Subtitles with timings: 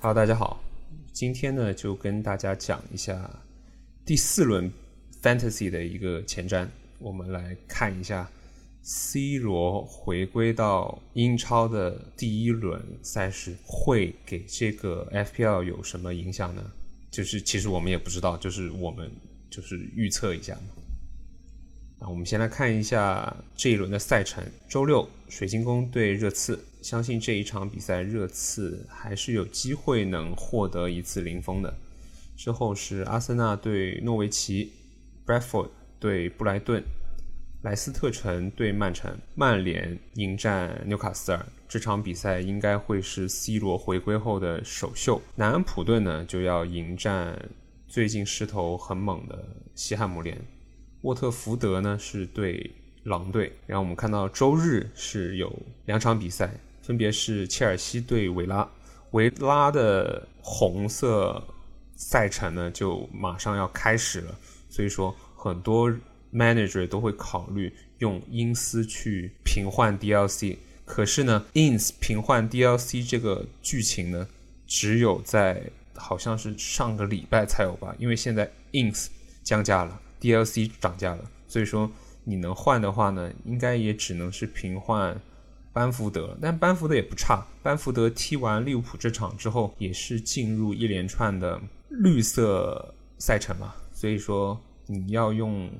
[0.00, 0.62] 好大家好，
[1.12, 3.28] 今天呢就跟大家讲一下
[4.06, 4.70] 第四轮
[5.20, 6.68] Fantasy 的一个前瞻。
[7.00, 8.30] 我们来看一下
[8.80, 16.62] C 罗回归到英超的第一轮赛事会给这个 FPL 有什么影响呢？
[17.10, 19.10] 就是其实我们也不知道，就是我们
[19.50, 20.80] 就是预测一下嘛。
[21.98, 24.44] 那我们先来看一下这一轮的赛程。
[24.68, 31.74] 周六，水晶宫对热刺，相信这一场比赛热刺还是有机会能获得一次零封的。
[32.36, 34.72] 之后是阿森纳对诺维奇
[35.26, 36.82] ，Bradford 对布莱顿，
[37.62, 41.44] 莱斯特城对曼城，曼联迎战纽卡斯尔。
[41.68, 45.20] 这场比赛应该会是 C 罗回归后的首秀。
[45.34, 47.50] 南安普顿呢就要迎战
[47.86, 50.40] 最近势头很猛的西汉姆联。
[51.02, 52.70] 沃特福德呢是对
[53.02, 55.54] 狼队，然后我们看到周日是有
[55.86, 56.52] 两场比赛，
[56.88, 58.66] 分别是切尔西对维拉。
[59.10, 61.42] 维拉的红色
[61.94, 64.34] 赛程呢就马上要开始了，
[64.70, 65.92] 所以说很多
[66.32, 70.56] manager 都会考虑用因斯去平换 DLC。
[70.86, 74.26] 可是呢，ins 平换 DLC 这个剧情呢，
[74.66, 75.62] 只有在
[75.94, 79.08] 好像是上个礼拜才有吧，因为现在 ins
[79.44, 80.00] 降价了。
[80.20, 81.88] DLC 涨价了，所以说
[82.24, 85.16] 你能换的话呢，应该也只能是平换
[85.78, 87.46] 班福德，但班福德也不差。
[87.62, 95.70] 班福德踢完利物浦这场之后，也是进入一连串的绿色赛程嘛，所以说你要用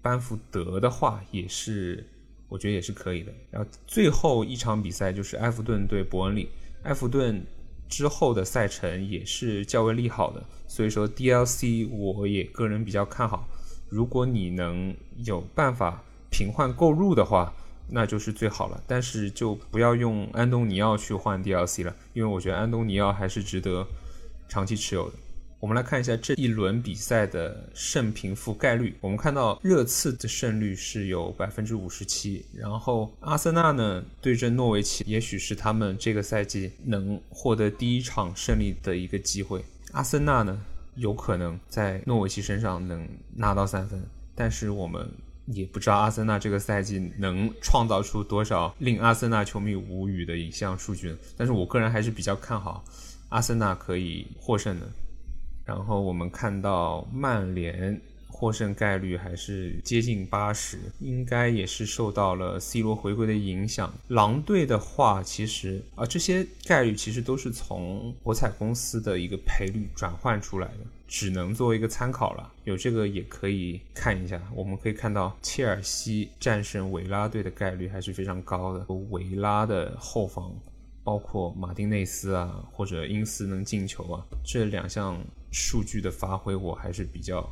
[0.00, 2.02] 班福德的话，也是
[2.48, 3.30] 我觉得也是可以的。
[3.50, 6.48] 然后最后一场比赛就是埃弗顿对伯恩利，
[6.84, 7.44] 埃弗顿
[7.90, 13.46] 之后的赛程也是较为利好的，所以说 DLC 我也个人比较看好。
[13.90, 17.52] 如果你能有办法平换购入的话，
[17.88, 18.82] 那就是最好了。
[18.86, 23.86] 但是就不要用安东尼奥去换 DLC 了，因为我觉得安东尼奥还是值得
[24.48, 25.16] 长期持有的。
[25.60, 28.96] 我们来看一下这一轮比赛的胜平负概率。
[29.00, 39.64] 我们看到热刺的胜率是有百分之五十七，然后阿森纳呢对阵诺维奇，也许是他们这个赛季能获得第一场胜利的一个机会。
[39.92, 40.60] 阿森纳呢？
[40.96, 45.08] 有可能在诺维奇身上能拿到三分，但是我们
[45.46, 51.16] 也不知道阿森纳这个赛季能创造出多少令阿森纳球迷无语的影像数据。
[51.36, 52.84] 但是我个人还是比较看好
[53.28, 54.86] 阿森纳可以获胜的。
[55.64, 58.00] 然后我们看到曼联。
[58.32, 63.92] 获胜概率还是接近八十，应该也是受到了 C 罗回归的影响。
[64.08, 72.52] 狼队的话，其实啊，这些概率其实都是从博彩公司的一个赔率转换出来的，只能作为一个参考了。
[72.64, 74.42] 有这个也可以看一下。
[74.54, 78.84] 我们可以看到，切尔西战胜维拉队的概率还是非常高的。
[79.10, 80.50] 维拉的后防，
[81.04, 85.22] 包括马丁内斯啊，或者因斯能进球啊，这两项
[85.52, 87.48] 数据的发挥，我还是比较。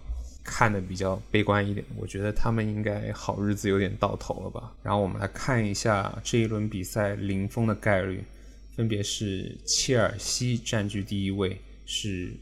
[0.50, 4.74] 看的比较悲观一点，我觉得他们应该好日子有点到头了吧。
[4.82, 8.24] 然后我们来看一下这一轮比赛零封的概率，
[8.74, 11.56] 分别是切尔西占据第一位
[11.86, 12.32] 是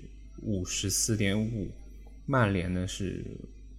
[0.42, 1.68] 五十四点五，
[2.24, 3.22] 曼联呢是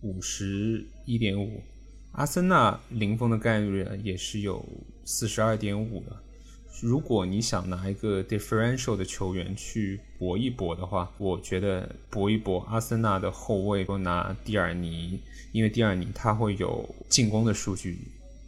[0.02, 1.64] 五十一点五，
[2.12, 4.64] 阿森纳零封的概率呢也是有
[5.04, 6.16] 四十二点五的。
[6.82, 15.20] 如果你想拿一个 differential 的球员去搏一搏的话，我觉得搏一搏阿森纳的后卫，多拿蒂尔尼，
[15.52, 18.00] 因为蒂尔尼他会有进攻的数据。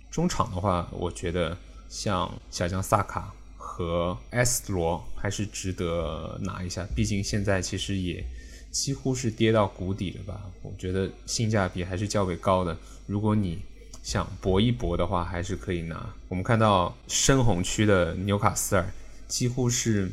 [0.10, 1.58] 中场的话，我觉得
[1.90, 8.24] 像小将萨卡和 S 罗还是值得拿一下，毕竟现在其实也
[8.72, 10.50] 几乎是跌到谷底了吧？
[10.62, 12.78] 我觉得性价比还是较为高的。
[13.08, 13.60] 如果你
[14.02, 16.14] 想搏一搏的话，还是可以拿。
[16.28, 18.86] 我们看到深红区的纽卡斯尔
[19.28, 20.10] 几乎是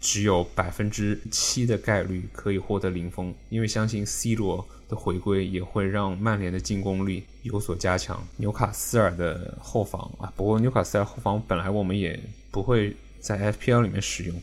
[0.00, 8.26] 只有百分之七的概率可以获得零封，因为相信 C 罗的回归也会让曼联的进攻力有所加强。
[8.36, 12.18] 纽卡斯尔的后防啊，不过纽卡斯尔后防本来我们也
[12.50, 14.40] 不会在 FPL 里面使用。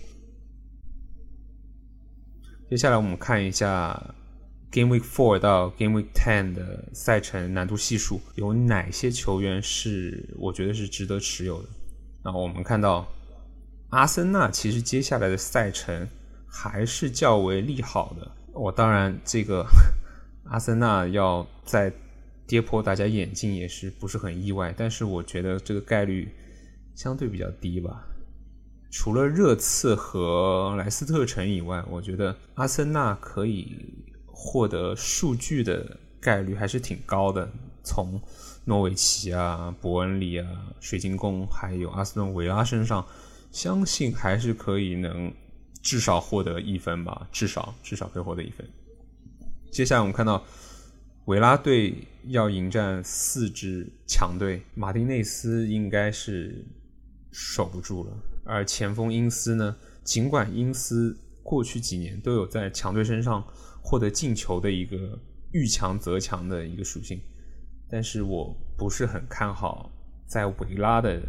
[2.70, 4.16] 接下来我们看一下。
[4.76, 11.70] Game Week Four 到 Game Week Ten 的赛程难度系数有哪些球员是我觉得是值得持有的？
[12.22, 13.08] 然后我们看到
[13.92, 16.06] 阿森纳其实接下来的赛程
[16.46, 18.30] 还是较为利好的。
[18.52, 19.66] 我当然这个
[20.52, 21.90] 阿森纳要再
[22.46, 26.28] 跌破大家眼镜也是不是很意外，但是我觉得这个概率
[26.94, 28.06] 相对比较低吧。
[28.92, 34.04] 除了热刺和莱斯特城以外，我觉得阿森纳可以。
[34.38, 37.50] 获得数据的概率还是挺高的。
[37.84, 38.20] 从
[38.66, 40.48] 诺维奇啊、伯恩利啊、
[40.80, 43.06] 水晶宫还有阿斯顿维拉身上，
[43.52, 45.32] 相信还是可以能
[45.84, 48.68] 至少获得一分吧，至少至少可以获得一分。
[49.72, 50.44] 接下来我们看到
[51.26, 51.96] 维拉队
[52.30, 56.66] 要迎战四支强队，马丁内斯应该是
[57.32, 61.16] 守不住了，而前锋因斯呢，尽管因斯
[61.46, 63.46] 过去几年都有在强队身上
[63.82, 64.98] 获得进球的一个
[65.54, 67.22] 遇强则强的一个属性，
[67.88, 69.92] 但是我不是很看好
[70.26, 71.22] 在维拉的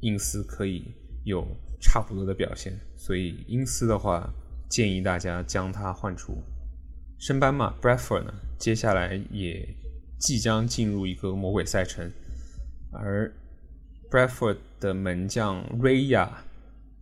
[0.00, 0.84] 因斯可以
[1.24, 1.44] 有。
[1.78, 4.32] 差不多的表现，所以因斯的话
[4.66, 6.32] 建议大家将他换出。
[7.18, 9.68] 升班马 Bradford 呢，接下来也
[10.18, 12.10] 即将进入一个魔鬼赛程，
[12.90, 13.30] 而
[14.10, 16.30] Bradford 的门将 Raya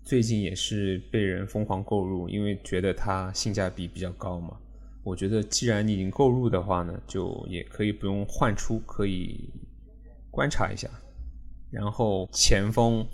[0.04, 4.56] 最近也是被人疯狂购入，因为觉得它性价比比较高嘛。
[5.02, 9.50] 我觉得既然你已经购入的话呢，就也可以不用换出，可以
[10.30, 10.88] 观察一下。
[11.70, 13.06] 然后前锋。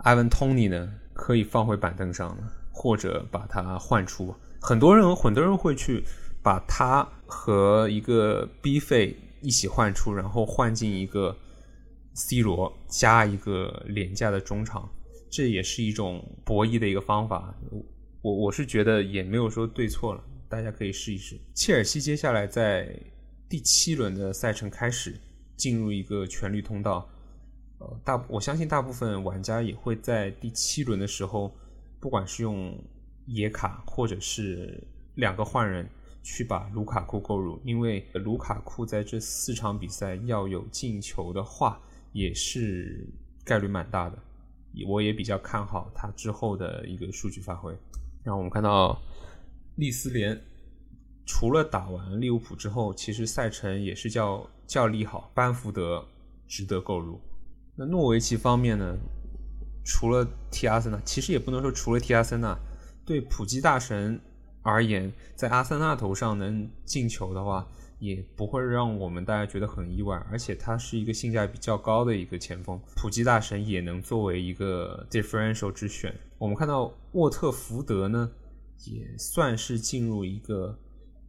[0.00, 2.36] 埃文·托尼呢，可以放回板凳上
[2.70, 4.32] 或者把它换出。
[4.60, 6.04] 很多人，很多人会去
[6.42, 11.34] 把他和一个 B 费一起换出，然后换进一个
[12.12, 14.86] C 罗，加一个廉价的中场，
[15.30, 17.54] 这也是一种博弈的一个方法。
[18.22, 21.38] 我我是觉得也没有说对错了，大家可以试一试。
[21.54, 22.98] 切尔西接下来在
[23.48, 25.14] 第七轮的赛程开始
[25.56, 27.08] 进入一个全绿通道。
[27.78, 31.54] 呃，大我相信大部分玩家也会在第七轮的时候，
[32.00, 32.76] 不管是用
[33.26, 34.82] 野卡或者是
[35.16, 35.88] 两个换人
[36.22, 41.80] 去把卢卡库购入，因为卢卡库在这四场比赛要有进球的话，
[42.12, 43.06] 也是
[43.44, 44.18] 概率蛮大的。
[44.84, 47.72] 我也比较看好他之后的一个数据发挥。
[48.22, 49.00] 然后我们看到
[49.76, 50.38] 利斯联
[51.24, 56.04] 除了打完利物浦之后，其实赛程也是较较利好，班福德
[56.46, 57.20] 值得购入。
[57.76, 58.96] 那诺维奇方面呢？
[59.88, 62.58] 除了踢阿森纳，其实也不能说除了踢阿森纳，
[63.04, 64.20] 对普基大神
[64.62, 67.64] 而言，在阿森纳头上能进球的话，
[67.98, 70.16] 也不会让我们大家觉得很意外。
[70.30, 76.14] 而且他是一个性价比较高的一个前锋，普吉大神也能作为一个 differential 之选。
[76.38, 78.30] 我们看到沃特福德呢，
[78.84, 80.78] 也算是进入一个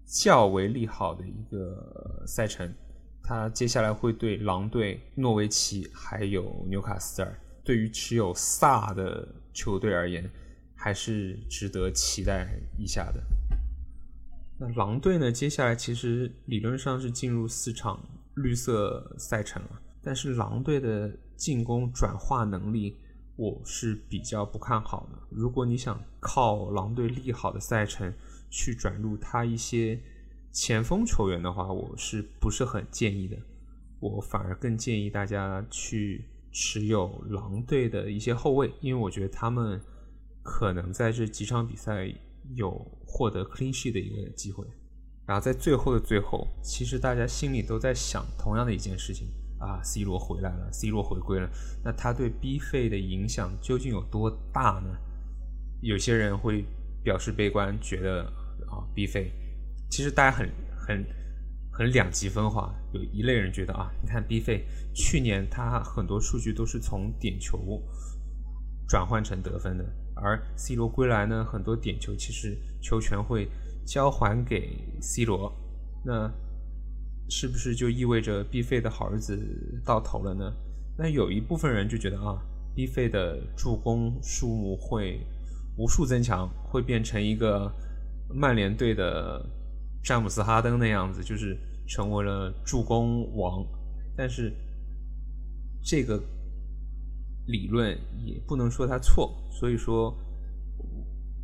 [0.06, 2.74] 较为利好的一个赛程。
[3.24, 10.30] 他接下来会对狼队、诺维奇还有纽卡斯尔，对于持有萨的球队而言，
[10.76, 12.48] 还是值得期待
[12.78, 13.22] 一下的。
[14.60, 15.32] 那狼队呢？
[15.32, 18.04] 接下来其实理论上是进入四场
[18.36, 22.98] 绿色赛程了，但是狼队的进攻转化能力，
[23.36, 25.20] 我是比较不看好的。
[25.30, 28.14] 如果你想靠狼队利好的赛程
[28.50, 30.00] 去转入他一些。
[30.50, 33.38] 前锋球员的话，我是不是很建议的？
[34.00, 39.80] 我反而更建议大家去持有狼队的一些后卫，因为我觉得他们
[40.42, 42.12] 可能在这几场比赛
[42.56, 42.72] 有
[43.06, 44.66] 获得 clean sheet 的一个机会。
[45.26, 49.28] 然后在最后的最后，其实大家心里都在想同样的一件事情
[49.60, 51.50] 啊：C 罗回来了，C 罗回归了，
[51.84, 54.98] 那他对 B 费的影响究竟有多大呢？
[55.82, 56.66] 有些人会
[57.04, 58.24] 表示悲观，觉得
[58.70, 59.32] 啊，B 费。
[59.90, 61.06] 其实大家很很
[61.72, 64.66] 很两极分化，有一类人觉得啊，你看 B 费
[64.96, 67.84] 去年他很多数据都是从点球
[68.88, 69.86] 转换成得分的，
[70.22, 73.48] 而 C 罗归来呢，很多点球其实球权会
[73.86, 75.52] 交还给 C 罗，
[76.04, 76.32] 那
[77.30, 79.38] 是不是就意味着 B 费的好日子
[79.86, 80.54] 到头了呢？
[80.98, 82.38] 那有一部分人就觉得啊
[82.76, 85.20] ，B 费的助攻数目会
[85.78, 87.72] 无数增强，会变成一个
[88.34, 89.46] 曼联队的。
[90.04, 93.66] 詹姆斯·哈登那样子，就是成为了助攻王，
[94.16, 94.54] 但是
[95.84, 96.18] 这个
[97.48, 99.36] 理论也不能说他错。
[99.50, 100.16] 所以说，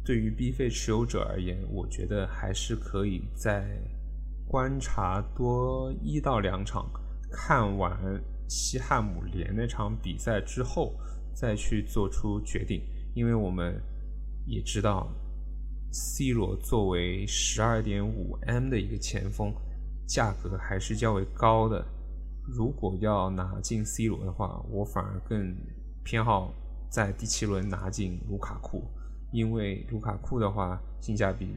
[0.05, 3.65] 对于 B 费持有者而言，我觉得还是可以在
[4.47, 6.89] 观察多一到两场，
[7.31, 7.97] 看完
[8.47, 10.93] 西汉姆联那场比赛之后，
[11.33, 12.83] 再去做出决定，
[13.15, 13.81] 因为我们
[14.45, 15.11] 也知道。
[15.95, 19.53] C 罗作为十二点五 M 的一个前锋，
[20.07, 21.85] 价格还是较为高的。
[22.47, 25.55] 如果要拿进 C 罗的话，我反而更
[26.03, 26.53] 偏好
[26.89, 28.83] 在第七轮拿进卢卡库，
[29.31, 31.55] 因为卢卡库的话性价比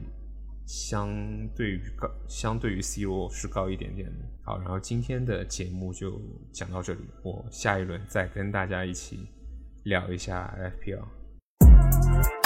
[0.65, 1.09] 相
[1.55, 4.25] 对于高，相对于 C 罗是高一点点的。
[4.43, 6.19] 好，然后今天的节目就
[6.51, 9.27] 讲到这里，我下一轮再跟大家一起
[9.83, 12.36] 聊一下 FPL。